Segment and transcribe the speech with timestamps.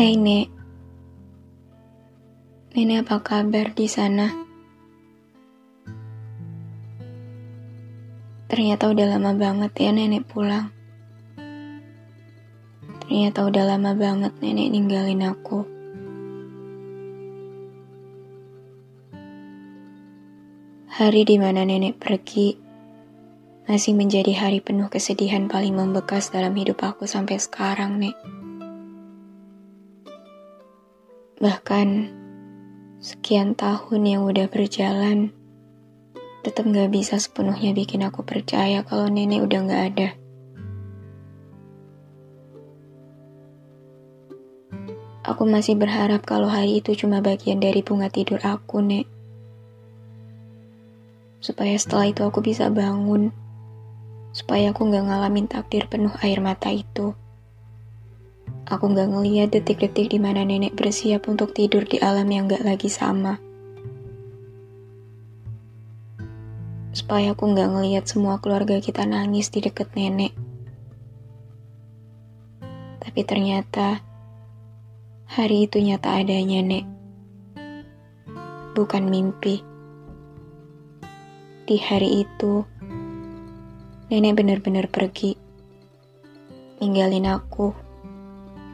[0.00, 0.48] Hai Nek.
[2.72, 4.32] Nenek apa kabar di sana?
[8.48, 10.72] Ternyata udah lama banget ya nenek pulang.
[13.04, 15.68] Ternyata udah lama banget nenek ninggalin aku.
[20.96, 22.56] Hari di mana nenek pergi
[23.68, 28.39] masih menjadi hari penuh kesedihan paling membekas dalam hidup aku sampai sekarang, Nek.
[31.40, 31.88] Bahkan
[33.00, 35.32] sekian tahun yang udah berjalan,
[36.44, 40.08] tetap gak bisa sepenuhnya bikin aku percaya kalau nenek udah gak ada.
[45.24, 49.08] Aku masih berharap kalau hari itu cuma bagian dari bunga tidur aku, Nek.
[51.40, 53.32] Supaya setelah itu aku bisa bangun.
[54.36, 57.16] Supaya aku gak ngalamin takdir penuh air mata itu.
[58.70, 62.86] Aku gak ngeliat detik-detik di mana nenek bersiap untuk tidur di alam yang gak lagi
[62.86, 63.42] sama.
[66.94, 70.30] Supaya aku gak ngeliat semua keluarga kita nangis di deket nenek.
[73.02, 74.06] Tapi ternyata
[75.26, 76.86] hari itu nyata adanya, Nek.
[78.78, 79.66] Bukan mimpi.
[81.66, 82.62] Di hari itu,
[84.14, 85.34] nenek benar-benar pergi.
[86.78, 87.89] Ninggalin aku.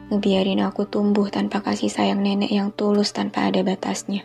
[0.07, 4.23] Ngebiarin aku tumbuh tanpa kasih sayang nenek yang tulus tanpa ada batasnya.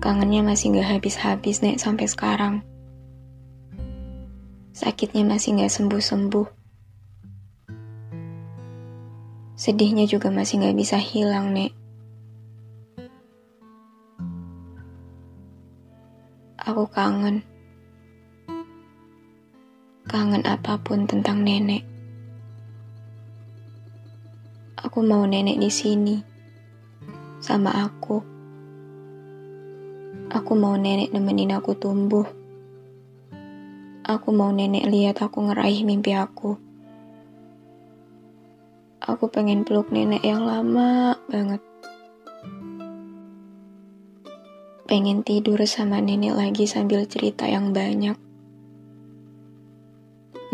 [0.00, 2.62] Kangennya masih gak habis-habis, Nek, sampai sekarang.
[4.70, 6.46] Sakitnya masih gak sembuh-sembuh.
[9.58, 11.74] Sedihnya juga masih gak bisa hilang, Nek.
[16.64, 17.55] Aku kangen.
[20.06, 21.82] Kangen apa pun tentang nenek.
[24.78, 26.14] Aku mau nenek di sini.
[27.42, 28.22] Sama aku.
[30.30, 32.22] Aku mau nenek nemenin aku tumbuh.
[34.06, 36.54] Aku mau nenek lihat aku ngeraih mimpi aku.
[39.02, 41.58] Aku pengen peluk nenek yang lama banget.
[44.86, 48.25] Pengen tidur sama nenek lagi sambil cerita yang banyak.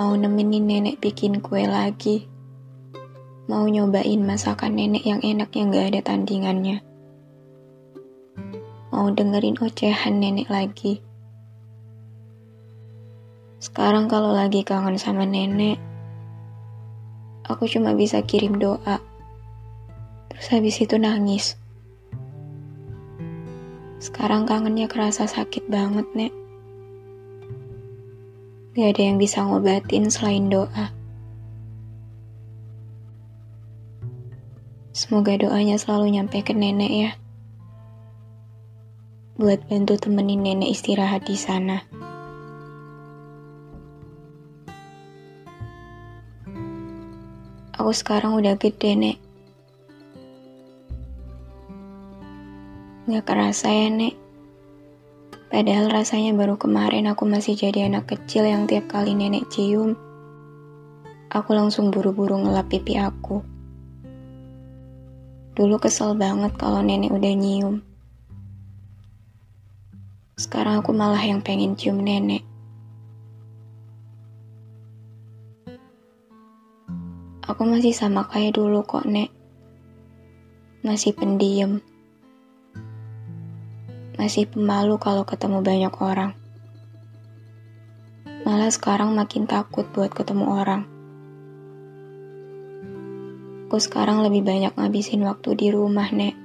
[0.02, 2.26] Mau nemenin nenek bikin kue lagi.
[3.46, 6.82] Mau nyobain masakan nenek yang enak yang gak ada tandingannya.
[8.90, 10.98] Mau dengerin ocehan nenek lagi
[13.62, 15.78] sekarang kalau lagi kangen sama nenek,
[17.46, 18.98] aku cuma bisa kirim doa.
[20.34, 21.54] Terus habis itu nangis.
[24.02, 26.41] Sekarang kangennya kerasa sakit banget, Nek.
[28.72, 30.88] Gak ada yang bisa ngobatin selain doa.
[34.96, 37.10] Semoga doanya selalu nyampe ke nenek ya.
[39.36, 41.84] Buat bantu temenin nenek istirahat di sana.
[47.76, 49.18] Aku sekarang udah gede, Nek.
[53.04, 54.21] Gak kerasa ya, Nek.
[55.52, 59.92] Padahal rasanya baru kemarin aku masih jadi anak kecil yang tiap kali nenek cium,
[61.28, 63.44] aku langsung buru-buru ngelap pipi aku.
[65.52, 67.84] Dulu kesel banget kalau nenek udah nyium.
[70.40, 72.48] Sekarang aku malah yang pengen cium nenek.
[77.44, 79.28] Aku masih sama kayak dulu kok, Nek.
[80.80, 81.84] Masih pendiam.
[84.22, 86.30] Masih pemalu kalau ketemu banyak orang.
[88.46, 90.86] Malah sekarang makin takut buat ketemu orang.
[93.66, 96.38] Aku sekarang lebih banyak ngabisin waktu di rumah, Nek.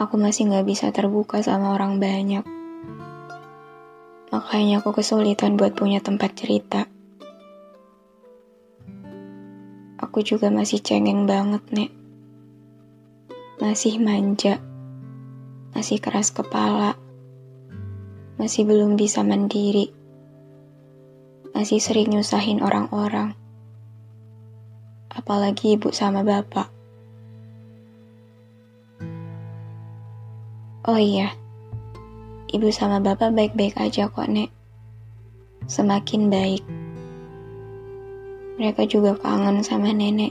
[0.00, 2.48] Aku masih gak bisa terbuka sama orang banyak.
[4.32, 6.88] Makanya aku kesulitan buat punya tempat cerita.
[10.00, 11.97] Aku juga masih cengeng banget, Nek.
[13.58, 14.62] Masih manja.
[15.74, 16.94] Masih keras kepala.
[18.38, 19.90] Masih belum bisa mandiri.
[21.50, 23.34] Masih sering nyusahin orang-orang.
[25.10, 26.70] Apalagi ibu sama bapak.
[30.86, 31.34] Oh iya,
[32.54, 34.54] ibu sama bapak baik-baik aja kok, Nek.
[35.66, 36.62] Semakin baik.
[38.62, 40.30] Mereka juga kangen sama nenek.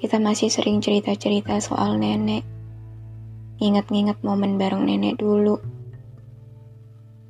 [0.00, 2.40] Kita masih sering cerita-cerita soal nenek.
[3.60, 5.60] Ingat-ingat momen bareng nenek dulu.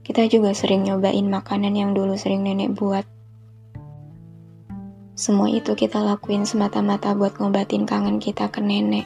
[0.06, 3.02] Kita juga sering nyobain makanan yang dulu sering nenek buat.
[5.18, 9.04] Semua itu kita lakuin semata-mata buat ngobatin kangen kita ke nenek.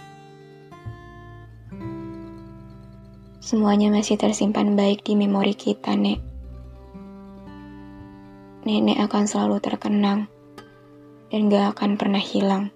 [3.40, 6.16] Semuanya masih tersimpan baik di memori kita, Nek.
[8.64, 10.28] Nenek akan selalu terkenang
[11.28, 12.72] dan gak akan pernah hilang.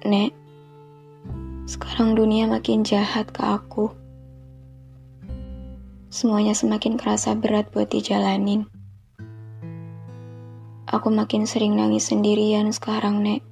[0.00, 0.32] Nek,
[1.68, 3.92] sekarang dunia makin jahat ke aku.
[6.08, 8.64] Semuanya semakin kerasa berat buat dijalanin.
[10.88, 13.44] Aku makin sering nangis sendirian sekarang, Nek.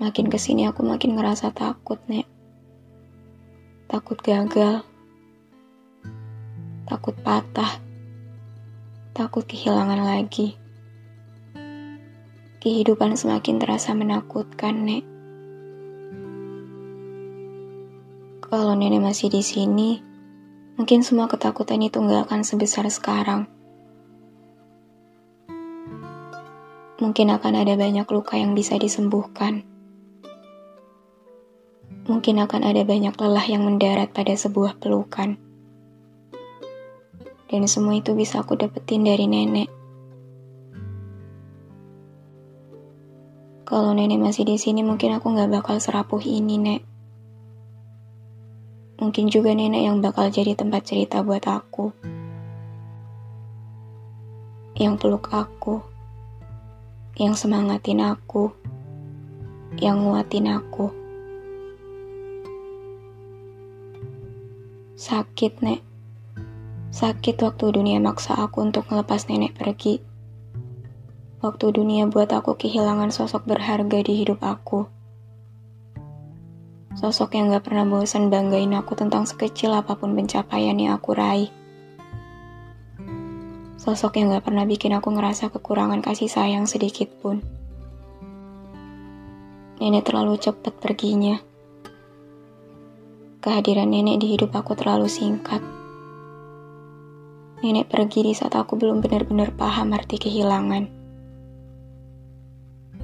[0.00, 2.24] Makin ke sini aku makin ngerasa takut, Nek.
[3.84, 4.80] Takut gagal.
[6.88, 7.84] Takut patah.
[9.12, 10.56] Takut kehilangan lagi.
[12.58, 15.04] Kehidupan semakin terasa menakutkan, Nek.
[18.48, 20.02] Kalau nenek masih di sini,
[20.74, 23.46] mungkin semua ketakutan itu nggak akan sebesar sekarang.
[26.98, 29.62] Mungkin akan ada banyak luka yang bisa disembuhkan
[32.08, 35.36] mungkin akan ada banyak lelah yang mendarat pada sebuah pelukan.
[37.48, 39.77] Dan semua itu bisa aku dapetin dari nenek.
[43.68, 46.80] Kalau nenek masih di sini, mungkin aku nggak bakal serapuh ini, nek.
[48.96, 51.92] Mungkin juga nenek yang bakal jadi tempat cerita buat aku.
[54.72, 55.84] Yang peluk aku.
[57.20, 58.56] Yang semangatin aku.
[59.76, 60.88] Yang nguatin aku.
[64.96, 65.84] Sakit, Nek.
[66.88, 70.07] Sakit waktu dunia maksa aku untuk melepas nenek pergi.
[71.38, 74.90] Waktu dunia buat aku kehilangan sosok berharga di hidup aku.
[76.98, 81.46] Sosok yang gak pernah bosan banggain aku tentang sekecil apa pun pencapaian yang aku raih.
[83.78, 87.38] Sosok yang gak pernah bikin aku ngerasa kekurangan kasih sayang sedikit pun.
[89.78, 91.38] Nenek terlalu cepat perginya.
[93.38, 95.62] Kehadiran nenek di hidup aku terlalu singkat.
[97.62, 100.97] Nenek pergi di saat aku belum benar-benar paham arti kehilangan.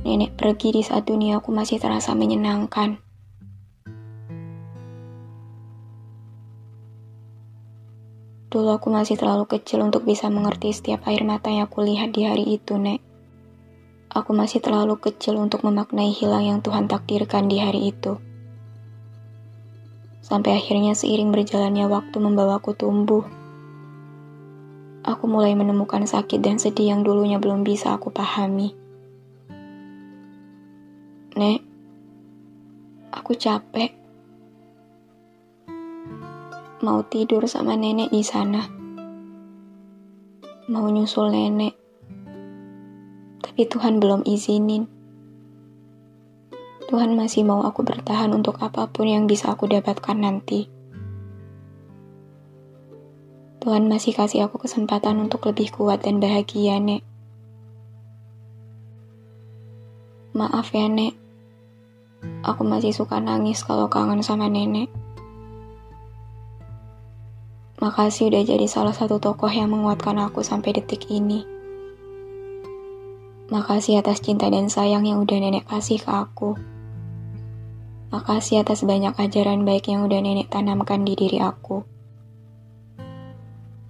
[0.04, 3.00] Nenek pergi di saat dunia aku masih terasa menyenangkan.
[8.52, 12.28] Dulu aku masih terlalu kecil untuk bisa mengerti setiap air mata yang aku lihat di
[12.28, 13.00] hari itu, Nek.
[14.12, 18.20] Aku masih terlalu kecil untuk memaknai hilang yang Tuhan takdirkan di hari itu.
[20.20, 23.25] Sampai akhirnya seiring berjalannya waktu membawaku tumbuh.
[25.02, 28.84] Aku mulai menemukan sakit dan sedih yang dulunya belum bisa aku pahami.
[31.35, 31.59] Nek,
[33.11, 33.91] aku capek.
[36.79, 38.62] Mau tidur sama nenek di sana.
[40.71, 41.75] Mau nyusul nenek.
[43.43, 44.87] Tapi Tuhan belum izinin.
[46.87, 50.71] Tuhan masih mau aku bertahan untuk apa pun yang bisa aku dapatkan nanti.
[53.59, 57.03] Tuhan masih kasih aku kesempatan untuk lebih kuat dan bahagia, Nek.
[60.31, 61.24] Maaf ya, Nek.
[62.45, 64.93] Aku masih suka nangis kalau kangen sama nenek.
[67.81, 71.49] Makasih udah jadi salah satu tokoh yang menguatkan aku sampai detik ini.
[73.49, 76.53] Makasih atas cinta dan sayang yang udah nenek kasih ke aku.
[78.13, 81.81] Makasih atas banyak ajaran baik yang udah nenek tanamkan di diri aku.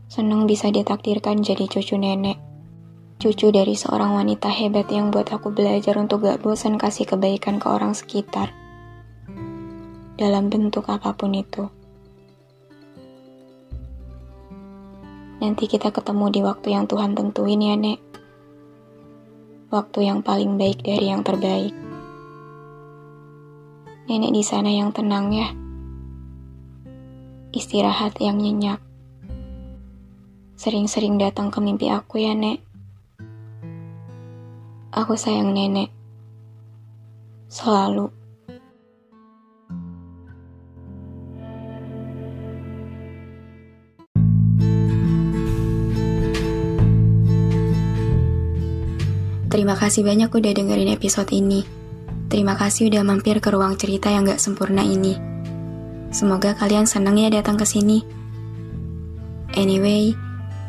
[0.06, 2.53] Senang bisa ditakdirkan jadi cucu nenek.
[3.20, 7.66] Cucu dari seorang wanita hebat yang buat aku belajar untuk gak bosan kasih kebaikan ke
[7.70, 8.50] orang sekitar.
[10.18, 11.66] Dalam bentuk apa pun itu.
[15.44, 18.00] Nanti kita ketemu di waktu yang Tuhan tentuin ya, Nek.
[19.68, 21.74] Waktu yang paling baik dari yang terbaik.
[24.04, 25.48] Nenek di sana yang tenang ya.
[27.52, 28.80] Istirahat yang nyenyak.
[30.54, 32.73] Sering-sering datang ke mimpi aku ya, Nek.
[34.94, 35.90] Aku sayang nenek.
[37.50, 38.14] Selalu.
[49.50, 51.66] Terima kasih banyak udah dengerin episode ini.
[52.30, 55.18] Terima kasih udah mampir ke ruang cerita yang gak sempurna ini.
[56.14, 58.06] Semoga kalian senang ya datang ke sini.
[59.58, 60.14] Anyway,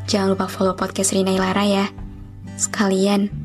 [0.09, 1.85] jangan lupa follow podcast Rina Ilara ya.
[2.57, 3.44] Sekalian,